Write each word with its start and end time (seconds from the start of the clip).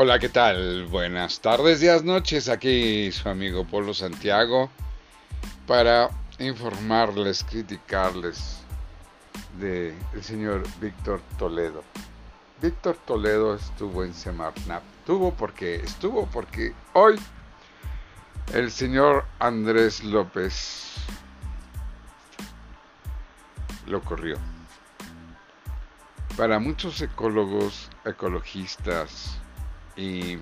Hola, 0.00 0.20
¿qué 0.20 0.28
tal? 0.28 0.86
Buenas 0.86 1.40
tardes, 1.40 1.80
días, 1.80 2.04
noches. 2.04 2.48
Aquí 2.48 3.10
su 3.10 3.28
amigo 3.28 3.64
Polo 3.64 3.92
Santiago 3.92 4.70
para 5.66 6.08
informarles, 6.38 7.42
criticarles 7.42 8.60
de 9.58 9.92
el 10.14 10.22
señor 10.22 10.62
Víctor 10.80 11.20
Toledo. 11.36 11.82
Víctor 12.62 12.96
Toledo 13.04 13.56
estuvo 13.56 14.04
en 14.04 14.14
Semarnap. 14.14 14.84
Estuvo 15.00 15.34
porque 15.34 15.74
estuvo 15.74 16.26
porque 16.26 16.72
hoy 16.92 17.18
el 18.54 18.70
señor 18.70 19.24
Andrés 19.40 20.04
López 20.04 20.94
lo 23.88 24.00
corrió. 24.02 24.36
Para 26.36 26.60
muchos 26.60 27.02
ecólogos, 27.02 27.90
ecologistas, 28.04 29.40
y 29.98 30.38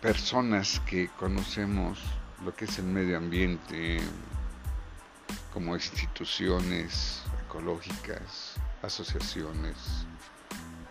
personas 0.00 0.80
que 0.86 1.08
conocemos 1.18 2.00
lo 2.44 2.54
que 2.54 2.66
es 2.66 2.78
el 2.78 2.84
medio 2.84 3.18
ambiente 3.18 4.00
como 5.52 5.74
instituciones 5.74 7.24
ecológicas, 7.44 8.54
asociaciones, 8.82 9.76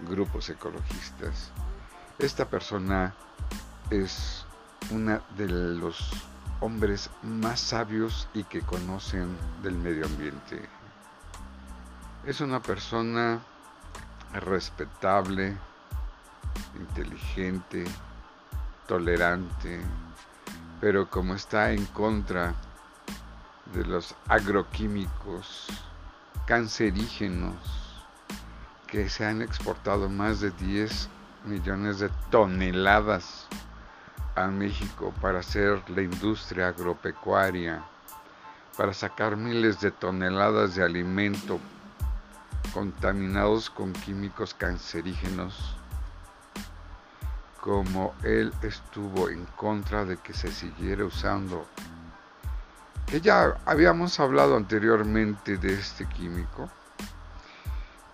grupos 0.01 0.49
ecologistas. 0.49 1.51
Esta 2.19 2.49
persona 2.49 3.15
es 3.89 4.45
una 4.89 5.21
de 5.37 5.47
los 5.47 6.11
hombres 6.59 7.09
más 7.23 7.61
sabios 7.61 8.27
y 8.33 8.43
que 8.43 8.59
conocen 8.61 9.29
del 9.63 9.75
medio 9.75 10.05
ambiente. 10.05 10.61
Es 12.25 12.41
una 12.41 12.61
persona 12.61 13.41
respetable, 14.33 15.57
inteligente, 16.75 17.83
tolerante, 18.87 19.81
pero 20.79 21.09
como 21.09 21.35
está 21.35 21.71
en 21.71 21.85
contra 21.87 22.53
de 23.73 23.85
los 23.85 24.15
agroquímicos 24.27 25.67
cancerígenos 26.45 27.55
que 28.87 29.07
se 29.07 29.25
han 29.25 29.41
exportado 29.41 30.09
más 30.09 30.41
de 30.41 30.51
10 30.51 31.09
millones 31.45 31.99
de 31.99 32.09
toneladas 32.29 33.47
a 34.35 34.47
México 34.47 35.13
para 35.21 35.39
hacer 35.39 35.81
la 35.89 36.01
industria 36.01 36.69
agropecuaria, 36.69 37.83
para 38.77 38.93
sacar 38.93 39.37
miles 39.37 39.79
de 39.79 39.91
toneladas 39.91 40.75
de 40.75 40.83
alimento 40.83 41.59
contaminados 42.73 43.69
con 43.69 43.93
químicos 43.93 44.53
cancerígenos, 44.53 45.75
como 47.61 48.13
él 48.23 48.53
estuvo 48.63 49.29
en 49.29 49.45
contra 49.55 50.05
de 50.05 50.17
que 50.17 50.33
se 50.33 50.51
siguiera 50.51 51.05
usando, 51.05 51.67
que 53.05 53.21
ya 53.21 53.55
habíamos 53.65 54.19
hablado 54.19 54.55
anteriormente 54.55 55.57
de 55.57 55.73
este 55.73 56.07
químico, 56.07 56.69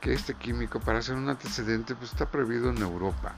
que 0.02 0.14
este 0.14 0.34
químico 0.34 0.80
para 0.80 1.00
hacer 1.00 1.16
un 1.16 1.30
antecedente 1.30 1.96
pues 1.96 2.12
está 2.12 2.30
prohibido 2.30 2.70
en 2.70 2.78
Europa. 2.78 3.36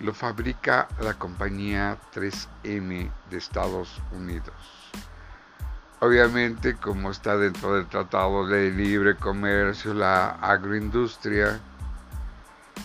Lo 0.00 0.14
fabrica 0.14 0.88
la 1.00 1.14
compañía 1.14 1.98
3M 2.12 3.10
de 3.30 3.38
Estados 3.38 4.00
Unidos. 4.12 4.54
Obviamente, 6.04 6.74
como 6.74 7.12
está 7.12 7.36
dentro 7.36 7.76
del 7.76 7.86
Tratado 7.86 8.44
de 8.48 8.72
Libre 8.72 9.14
Comercio, 9.14 9.94
la 9.94 10.30
agroindustria, 10.30 11.60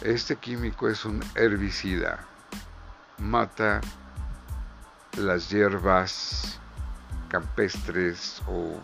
este 0.03 0.35
químico 0.35 0.87
es 0.87 1.03
un 1.03 1.23
herbicida. 1.33 2.19
Mata 3.17 3.81
las 5.17 5.49
hierbas 5.49 6.59
campestres 7.27 8.43
o 8.45 8.79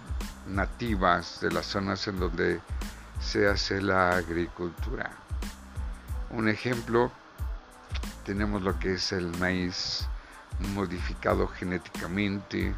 nativas 0.48 1.40
de 1.40 1.52
las 1.52 1.68
zonas 1.68 2.08
en 2.08 2.20
donde 2.20 2.60
se 3.22 3.48
hace 3.48 3.84
la 3.84 4.16
agricultura. 4.16 5.12
Un 6.32 6.50
ejemplo, 6.50 7.12
tenemos 8.26 8.64
lo 8.64 8.80
que 8.80 8.94
es 8.96 9.12
el 9.12 9.28
maíz 9.38 10.08
modificado 10.74 11.48
genéticamente, 11.48 12.74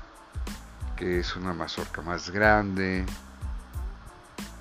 que 0.96 1.20
es 1.20 1.36
una 1.36 1.54
mazorca 1.54 2.02
más 2.02 2.30
grande, 2.30 3.06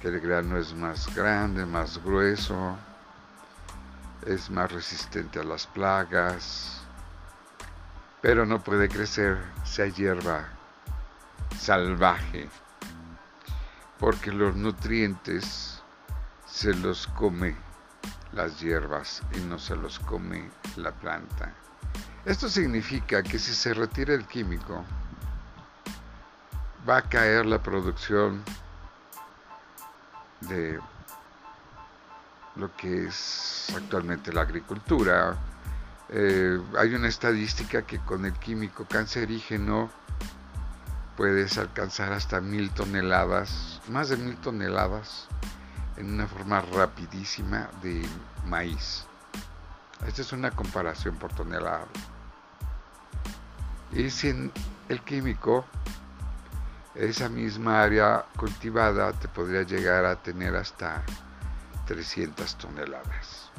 que 0.00 0.08
el 0.08 0.20
grano 0.20 0.58
es 0.58 0.74
más 0.74 1.14
grande, 1.14 1.64
más 1.64 2.02
grueso, 2.02 2.76
es 4.26 4.50
más 4.50 4.72
resistente 4.72 5.40
a 5.40 5.44
las 5.44 5.66
plagas, 5.66 6.80
pero 8.20 8.46
no 8.46 8.62
puede 8.62 8.88
crecer 8.88 9.38
si 9.64 9.82
hay 9.82 9.92
hierba 9.92 10.48
salvaje, 11.58 12.48
porque 13.98 14.32
los 14.32 14.56
nutrientes 14.56 15.82
se 16.46 16.74
los 16.74 17.06
come 17.08 17.56
las 18.32 18.60
hierbas 18.60 19.22
y 19.34 19.40
no 19.40 19.58
se 19.58 19.76
los 19.76 19.98
come 20.00 20.50
la 20.76 20.92
planta. 20.92 21.54
Esto 22.24 22.48
significa 22.48 23.22
que 23.22 23.38
si 23.38 23.54
se 23.54 23.74
retira 23.74 24.14
el 24.14 24.26
químico, 24.26 24.84
va 26.88 26.98
a 26.98 27.02
caer 27.02 27.46
la 27.46 27.62
producción 27.62 28.42
de 30.40 30.78
lo 32.56 32.74
que 32.76 33.06
es 33.06 33.72
actualmente 33.76 34.32
la 34.32 34.42
agricultura. 34.42 35.36
Eh, 36.10 36.60
hay 36.78 36.94
una 36.94 37.08
estadística 37.08 37.82
que 37.82 37.98
con 38.00 38.24
el 38.26 38.34
químico 38.34 38.84
cancerígeno 38.84 39.90
puedes 41.16 41.58
alcanzar 41.58 42.12
hasta 42.12 42.40
mil 42.40 42.70
toneladas, 42.70 43.80
más 43.88 44.10
de 44.10 44.16
mil 44.16 44.36
toneladas, 44.36 45.28
en 45.96 46.12
una 46.12 46.26
forma 46.26 46.60
rapidísima 46.60 47.70
de 47.82 48.06
maíz. 48.46 49.04
Esta 50.06 50.22
es 50.22 50.32
una 50.32 50.50
comparación 50.50 51.16
por 51.16 51.32
tonelada. 51.32 51.86
Y 53.92 54.10
sin 54.10 54.52
el 54.88 55.00
químico 55.00 55.64
esa 56.94 57.28
misma 57.28 57.82
área 57.82 58.24
cultivada 58.36 59.12
te 59.12 59.26
podría 59.26 59.62
llegar 59.62 60.04
a 60.04 60.16
tener 60.16 60.54
hasta 60.54 61.02
300 61.86 62.56
toneladas. 62.56 63.50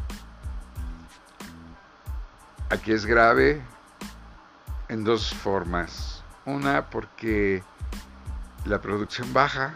Aquí 2.69 2.93
es 2.93 3.05
grave 3.05 3.61
en 4.87 5.03
dos 5.03 5.33
formas. 5.33 6.23
Una 6.45 6.89
porque 6.89 7.63
la 8.65 8.81
producción 8.81 9.33
baja, 9.33 9.73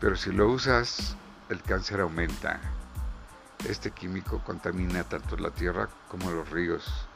pero 0.00 0.16
si 0.16 0.32
lo 0.32 0.48
usas 0.48 1.16
el 1.48 1.62
cáncer 1.62 2.00
aumenta. 2.00 2.60
Este 3.68 3.90
químico 3.90 4.42
contamina 4.44 5.04
tanto 5.04 5.36
la 5.36 5.50
tierra 5.50 5.88
como 6.08 6.30
los 6.30 6.48
ríos. 6.50 7.06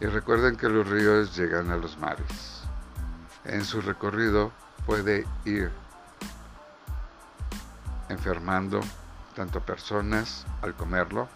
Y 0.00 0.06
recuerden 0.06 0.56
que 0.56 0.68
los 0.68 0.88
ríos 0.88 1.36
llegan 1.36 1.70
a 1.70 1.76
los 1.76 1.98
mares 1.98 2.57
en 3.44 3.64
su 3.64 3.80
recorrido 3.80 4.52
puede 4.86 5.26
ir 5.44 5.70
enfermando 8.08 8.80
tanto 9.34 9.60
personas 9.60 10.46
al 10.62 10.74
comerlo, 10.74 11.28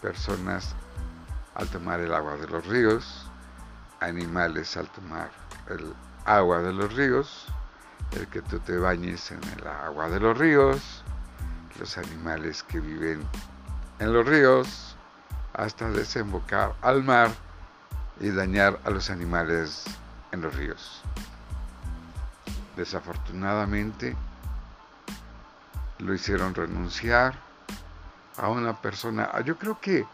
personas 0.00 0.74
al 1.54 1.68
tomar 1.68 2.00
el 2.00 2.14
agua 2.14 2.36
de 2.36 2.46
los 2.46 2.66
ríos, 2.66 3.26
animales 4.00 4.76
al 4.76 4.88
tomar 4.88 5.30
el 5.68 5.94
agua 6.24 6.60
de 6.60 6.72
los 6.72 6.92
ríos, 6.92 7.46
el 8.12 8.26
que 8.28 8.42
tú 8.42 8.58
te 8.60 8.76
bañes 8.76 9.30
en 9.30 9.40
el 9.58 9.66
agua 9.66 10.08
de 10.08 10.20
los 10.20 10.36
ríos, 10.36 11.02
los 11.78 11.98
animales 11.98 12.62
que 12.62 12.80
viven 12.80 13.26
en 13.98 14.12
los 14.12 14.26
ríos, 14.26 14.96
hasta 15.54 15.88
desembocar 15.90 16.74
al 16.82 17.02
mar 17.02 17.30
y 18.20 18.30
dañar 18.30 18.78
a 18.84 18.90
los 18.90 19.10
animales 19.10 19.84
en 20.34 20.42
los 20.42 20.54
ríos. 20.54 21.00
Desafortunadamente 22.76 24.16
lo 25.98 26.12
hicieron 26.12 26.54
renunciar 26.54 27.38
a 28.36 28.48
una 28.48 28.80
persona, 28.80 29.30
yo 29.44 29.56
creo 29.56 29.80
que 29.80 30.06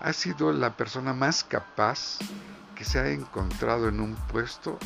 ha 0.00 0.12
sido 0.12 0.52
la 0.52 0.76
persona 0.76 1.14
más 1.14 1.42
capaz 1.44 2.18
que 2.74 2.84
se 2.84 2.98
ha 2.98 3.08
encontrado 3.08 3.88
en 3.88 4.00
un 4.00 4.14
puesto 4.14 4.78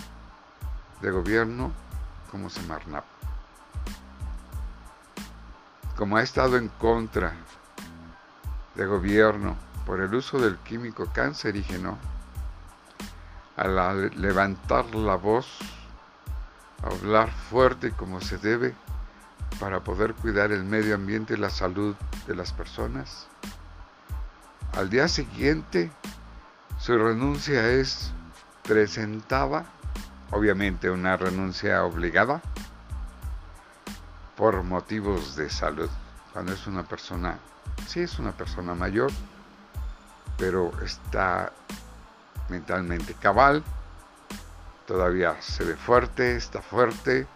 de 1.01 1.11
gobierno 1.11 1.73
como 2.31 2.49
Semarnap. 2.49 3.05
Como 5.97 6.17
ha 6.17 6.23
estado 6.23 6.57
en 6.57 6.69
contra 6.69 7.35
de 8.77 8.87
gobierno 8.87 9.57
por 9.85 10.01
el 10.01 10.15
uso 10.15 10.39
del 10.39 10.57
químico 10.59 11.07
cancerígeno, 11.13 11.99
al 13.59 14.13
levantar 14.21 14.95
la 14.95 15.17
voz, 15.17 15.47
hablar 16.83 17.31
fuerte 17.31 17.91
como 17.91 18.21
se 18.21 18.39
debe, 18.39 18.75
para 19.59 19.81
poder 19.81 20.15
cuidar 20.15 20.53
el 20.53 20.63
medio 20.63 20.95
ambiente 20.95 21.35
y 21.35 21.39
la 21.39 21.51
salud 21.51 21.97
de 22.29 22.37
las 22.37 22.53
personas. 22.53 23.27
Al 24.77 24.91
día 24.91 25.09
siguiente, 25.09 25.91
su 26.79 26.97
renuncia 26.97 27.69
es 27.69 28.13
presentada, 28.63 29.67
obviamente 30.31 30.91
una 30.91 31.17
renuncia 31.17 31.85
obligada, 31.85 32.41
por 34.37 34.63
motivos 34.63 35.35
de 35.35 35.51
salud. 35.51 35.91
Cuando 36.33 36.53
es 36.53 36.69
una 36.69 36.85
persona, 36.85 37.39
sí 37.89 38.01
es 38.01 38.21
una 38.21 38.31
persona 38.31 38.75
mayor, 38.77 39.11
pero 40.37 40.71
está 40.85 41.53
mentalmente 42.49 43.15
cabal, 43.15 43.62
todavía 44.87 45.41
se 45.41 45.65
ve 45.65 45.77
fuerte, 45.77 46.37
está 46.37 46.62
fuerte, 46.62 47.27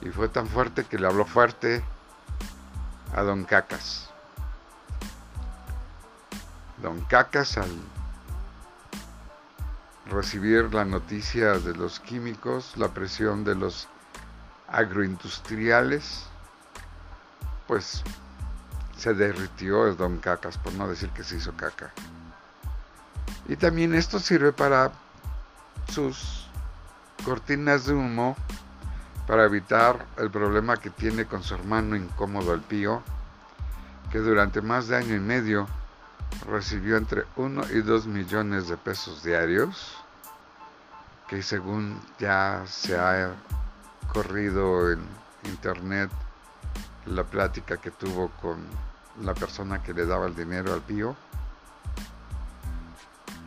y 0.00 0.10
fue 0.10 0.28
tan 0.28 0.46
fuerte 0.46 0.84
que 0.84 0.98
le 0.98 1.06
habló 1.06 1.24
fuerte 1.24 1.82
a 3.14 3.22
don 3.22 3.44
Cacas. 3.44 4.10
Don 6.82 7.00
Cacas 7.02 7.56
al 7.58 7.70
recibir 10.10 10.72
la 10.72 10.84
noticia 10.84 11.58
de 11.58 11.74
los 11.74 11.98
químicos, 12.00 12.76
la 12.76 12.88
presión 12.88 13.44
de 13.44 13.54
los 13.54 13.88
agroindustriales, 14.68 16.24
pues 17.66 18.02
se 18.96 19.14
derritió 19.14 19.86
el 19.86 19.96
don 19.96 20.18
Cacas, 20.18 20.58
por 20.58 20.72
no 20.74 20.88
decir 20.88 21.10
que 21.10 21.24
se 21.24 21.36
hizo 21.36 21.56
caca. 21.56 21.92
Y 23.48 23.56
también 23.56 23.94
esto 23.94 24.18
sirve 24.18 24.52
para 24.52 24.92
sus 25.92 26.48
cortinas 27.24 27.86
de 27.86 27.94
humo 27.94 28.36
para 29.26 29.44
evitar 29.44 30.06
el 30.18 30.30
problema 30.30 30.76
que 30.76 30.90
tiene 30.90 31.26
con 31.26 31.42
su 31.42 31.54
hermano 31.54 31.96
incómodo 31.96 32.54
el 32.54 32.60
pío, 32.60 33.02
que 34.10 34.18
durante 34.18 34.60
más 34.62 34.88
de 34.88 34.96
año 34.96 35.14
y 35.14 35.20
medio 35.20 35.66
recibió 36.48 36.96
entre 36.96 37.24
1 37.36 37.62
y 37.72 37.82
2 37.82 38.06
millones 38.06 38.68
de 38.68 38.76
pesos 38.76 39.24
diarios, 39.24 39.96
que 41.28 41.42
según 41.42 42.00
ya 42.18 42.62
se 42.66 42.96
ha 42.96 43.34
corrido 44.12 44.92
en 44.92 45.00
internet 45.44 46.10
la 47.06 47.24
plática 47.24 47.76
que 47.76 47.90
tuvo 47.90 48.30
con 48.40 48.64
la 49.22 49.34
persona 49.34 49.82
que 49.82 49.92
le 49.92 50.06
daba 50.06 50.26
el 50.26 50.36
dinero 50.36 50.72
al 50.72 50.82
pío, 50.82 51.16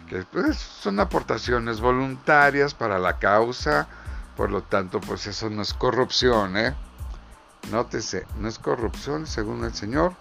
que 0.09 0.23
pues, 0.23 0.57
son 0.57 0.99
aportaciones 0.99 1.79
voluntarias 1.79 2.73
para 2.73 2.99
la 2.99 3.19
causa, 3.19 3.87
por 4.35 4.49
lo 4.49 4.63
tanto, 4.63 4.99
pues 4.99 5.27
eso 5.27 5.49
no 5.49 5.61
es 5.61 5.73
corrupción, 5.73 6.57
¿eh? 6.57 6.75
Nótese, 7.71 8.25
no 8.39 8.47
es 8.47 8.57
corrupción 8.57 9.27
según 9.27 9.63
el 9.63 9.73
Señor. 9.73 10.13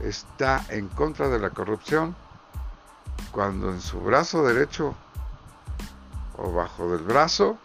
Está 0.00 0.64
en 0.70 0.88
contra 0.88 1.28
de 1.28 1.38
la 1.38 1.50
corrupción 1.50 2.16
cuando 3.30 3.70
en 3.70 3.80
su 3.80 4.00
brazo 4.00 4.42
derecho 4.44 4.94
o 6.36 6.52
bajo 6.52 6.90
del 6.90 7.02
brazo 7.02 7.58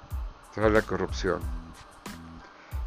trae 0.53 0.69
la 0.69 0.81
corrupción. 0.81 1.39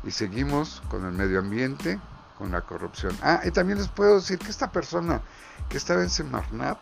Y 0.04 0.10
seguimos 0.10 0.82
con 0.90 1.06
el 1.06 1.12
medio 1.12 1.38
ambiente, 1.38 1.98
con 2.36 2.52
la 2.52 2.60
corrupción. 2.60 3.16
Ah, 3.22 3.40
y 3.44 3.50
también 3.50 3.78
les 3.78 3.88
puedo 3.88 4.16
decir 4.16 4.38
que 4.38 4.50
esta 4.50 4.70
persona 4.70 5.22
que 5.68 5.76
estaba 5.78 6.02
en 6.02 6.10
Semarnat 6.10 6.78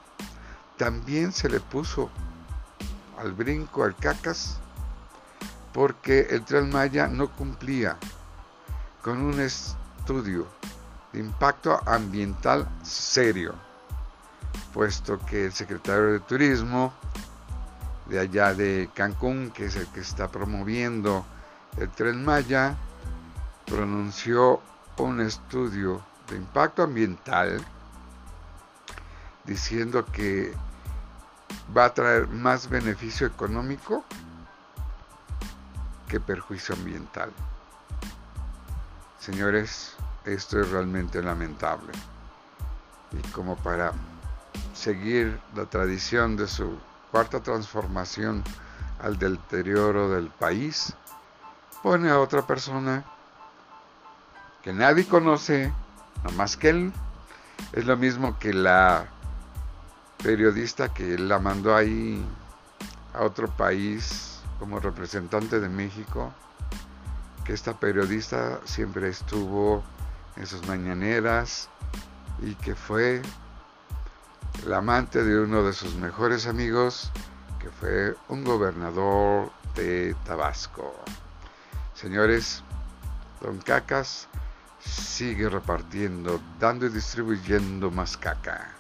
también 0.79 1.33
se 1.33 1.51
le 1.51 1.61
puso 1.61 2.09
al 3.19 3.33
brinco, 3.33 3.85
al 3.85 3.97
cacas, 3.97 4.59
porque 5.75 6.29
el 6.31 6.45
Tren 6.45 6.71
Maya 6.71 7.09
no 7.09 7.31
cumplía 7.31 7.99
con 9.03 9.21
un 9.21 9.41
estudio 9.41 10.47
de 11.13 11.21
impacto 11.21 11.81
ambiental 11.87 12.69
serio, 12.83 13.55
puesto 14.73 15.19
que 15.27 15.47
el 15.47 15.53
secretario 15.53 16.13
de 16.13 16.21
Turismo 16.21 16.93
de 18.07 18.21
allá 18.21 18.55
de 18.55 18.89
Cancún, 18.95 19.51
que 19.51 19.67
es 19.67 19.77
el 19.77 19.87
que 19.89 20.01
está 20.01 20.29
promoviendo 20.29 21.27
el 21.77 21.91
Tren 21.91 22.25
Maya, 22.25 22.77
pronunció 23.67 24.63
un 24.97 25.21
estudio 25.21 26.03
de 26.29 26.37
impacto 26.37 26.83
ambiental 26.83 27.61
diciendo 29.45 30.05
que 30.05 30.53
va 31.77 31.87
a 31.87 31.95
traer 31.95 32.29
más 32.29 32.69
beneficio 32.69 33.27
económico 33.27 34.05
que 36.09 36.21
perjuicio 36.21 36.75
ambiental. 36.75 37.31
Señores, 39.19 39.95
esto 40.25 40.61
es 40.61 40.71
realmente 40.71 41.23
lamentable. 41.23 41.93
Y 43.13 43.29
como 43.31 43.57
para 43.57 43.93
seguir 44.75 45.39
la 45.55 45.67
tradición 45.67 46.37
de 46.37 46.47
su 46.47 46.79
cuarta 47.11 47.41
transformación 47.43 48.43
al 49.03 49.19
deterioro 49.19 50.11
del 50.11 50.29
país, 50.29 50.95
pone 51.83 52.11
a 52.11 52.19
otra 52.19 52.47
persona 52.47 53.05
que 54.63 54.73
nadie 54.73 55.07
conoce, 55.07 55.73
nada 56.19 56.37
más 56.37 56.57
que 56.57 56.71
él. 56.71 56.93
Es 57.73 57.87
lo 57.87 57.97
mismo 57.97 58.39
que 58.39 58.53
la 58.53 59.09
periodista 60.23 60.93
que 60.93 61.19
la 61.19 61.39
mandó 61.39 61.75
ahí 61.75 62.25
a 63.15 63.23
otro 63.23 63.49
país 63.49 64.41
como 64.59 64.81
representante 64.81 65.61
de 65.61 65.69
México, 65.69 66.33
que 67.45 67.53
esta 67.53 67.79
periodista 67.79 68.61
siempre 68.65 69.09
estuvo 69.09 69.83
en 70.37 70.47
sus 70.47 70.67
mañaneras 70.67 71.69
y 72.43 72.55
que 72.57 72.75
fue 72.75 73.23
la 74.67 74.79
amante 74.79 75.23
de 75.23 75.41
uno 75.41 75.63
de 75.63 75.73
sus 75.73 75.95
mejores 75.95 76.47
amigos, 76.47 77.11
que 77.59 77.71
fue 77.71 78.17
un 78.29 78.45
gobernador 78.45 79.51
de 79.75 80.15
Tabasco. 80.25 80.95
Señores, 81.95 82.63
Don 83.41 83.59
Cacas 83.59 84.29
sigue 84.81 85.49
repartiendo, 85.49 86.41
dando 86.59 86.87
y 86.87 86.91
distribuyendo 86.91 87.91
más 87.91 88.17
caca. 88.17 88.78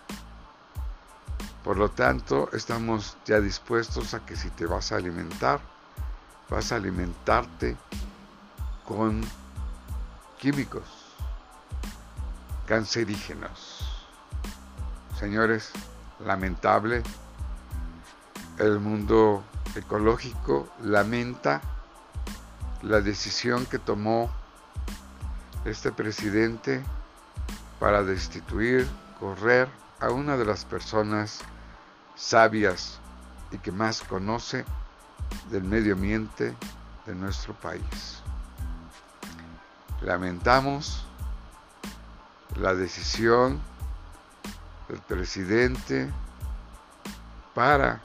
Por 1.69 1.77
lo 1.77 1.91
tanto, 1.91 2.49
estamos 2.55 3.19
ya 3.27 3.41
dispuestos 3.41 4.15
a 4.15 4.25
que 4.25 4.37
si 4.37 4.49
te 4.49 4.65
vas 4.65 4.91
a 4.91 4.97
alimentar, 4.97 5.61
vas 6.49 6.73
a 6.73 6.77
alimentarte 6.77 7.77
con 8.87 9.21
químicos 10.39 10.85
cancerígenos. 12.67 13.87
Señores, 15.21 15.71
lamentable, 16.25 17.03
el 18.57 18.81
mundo 18.81 19.45
ecológico 19.75 20.71
lamenta 20.83 21.61
la 22.81 23.03
decisión 23.03 23.67
que 23.67 23.79
tomó 23.79 24.31
este 25.67 25.93
presidente 25.93 26.83
para 27.79 28.03
destituir, 28.05 28.89
correr 29.21 29.69
a 30.01 30.09
una 30.09 30.39
de 30.39 30.47
las 30.47 30.65
personas 30.65 31.43
sabias 32.19 32.99
y 33.53 33.59
que 33.59 33.73
más 33.73 34.03
conoce 34.03 34.65
del 35.51 35.63
medio 35.63 35.95
ambiente 35.95 36.55
de 37.07 37.15
nuestro 37.15 37.55
país. 37.55 38.23
Lamentamos 40.03 41.05
la 42.57 42.75
decisión 42.75 43.61
del 44.89 44.99
presidente 45.01 46.11
para 47.55 48.01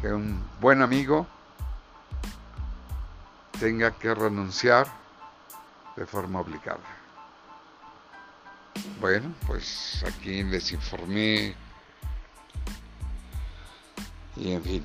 que 0.00 0.12
un 0.12 0.44
buen 0.60 0.82
amigo 0.82 1.26
tenga 3.58 3.90
que 3.92 4.14
renunciar 4.14 4.86
de 5.96 6.04
forma 6.06 6.40
obligada. 6.40 7.03
Bueno, 9.04 9.34
pues 9.46 10.02
aquí 10.06 10.42
les 10.44 10.72
informé. 10.72 11.54
Y 14.34 14.52
en 14.52 14.62
fin. 14.62 14.84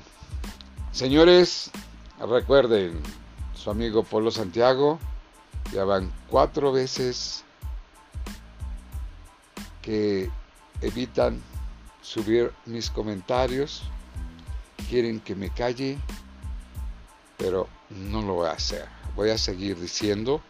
Señores, 0.92 1.70
recuerden, 2.18 3.00
su 3.54 3.70
amigo 3.70 4.02
Polo 4.02 4.30
Santiago, 4.30 4.98
ya 5.72 5.84
van 5.84 6.12
cuatro 6.28 6.70
veces 6.70 7.46
que 9.80 10.30
evitan 10.82 11.40
subir 12.02 12.52
mis 12.66 12.90
comentarios, 12.90 13.84
quieren 14.90 15.20
que 15.20 15.34
me 15.34 15.48
calle, 15.48 15.96
pero 17.38 17.70
no 17.88 18.20
lo 18.20 18.34
voy 18.34 18.48
a 18.48 18.52
hacer. 18.52 18.86
Voy 19.16 19.30
a 19.30 19.38
seguir 19.38 19.80
diciendo 19.80 20.42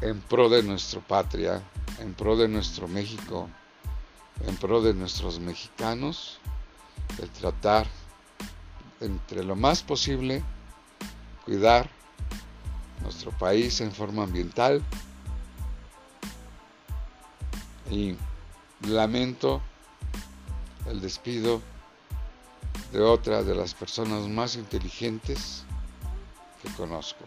en 0.00 0.18
pro 0.22 0.48
de 0.48 0.62
nuestra 0.62 1.00
patria, 1.02 1.62
en 2.00 2.14
pro 2.14 2.36
de 2.36 2.48
nuestro 2.48 2.88
México, 2.88 3.48
en 4.46 4.56
pro 4.56 4.82
de 4.82 4.94
nuestros 4.94 5.40
mexicanos, 5.40 6.38
el 7.20 7.30
tratar 7.30 7.86
entre 9.00 9.44
lo 9.44 9.56
más 9.56 9.82
posible 9.82 10.42
cuidar 11.44 11.88
nuestro 13.02 13.30
país 13.30 13.80
en 13.80 13.92
forma 13.92 14.24
ambiental. 14.24 14.82
Y 17.90 18.16
lamento 18.82 19.62
el 20.86 21.00
despido 21.00 21.62
de 22.92 23.00
otra 23.00 23.42
de 23.42 23.54
las 23.54 23.74
personas 23.74 24.22
más 24.28 24.56
inteligentes 24.56 25.64
que 26.62 26.68
conozco. 26.74 27.24